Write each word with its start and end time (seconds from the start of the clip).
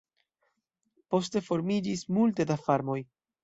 Poste 1.15 1.43
formiĝis 1.51 2.05
multe 2.19 2.51
da 2.55 2.61
farmoj. 2.67 3.01